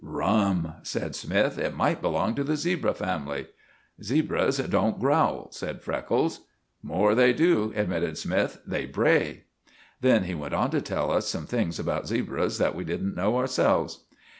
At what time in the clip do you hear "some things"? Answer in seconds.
11.27-11.77